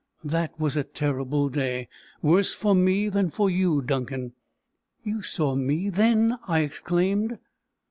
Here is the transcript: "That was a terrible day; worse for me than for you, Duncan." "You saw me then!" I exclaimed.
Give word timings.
"That 0.23 0.59
was 0.59 0.75
a 0.75 0.83
terrible 0.83 1.47
day; 1.47 1.87
worse 2.23 2.55
for 2.55 2.73
me 2.73 3.07
than 3.07 3.29
for 3.29 3.51
you, 3.51 3.83
Duncan." 3.83 4.33
"You 5.03 5.21
saw 5.21 5.53
me 5.53 5.91
then!" 5.91 6.39
I 6.47 6.61
exclaimed. 6.61 7.37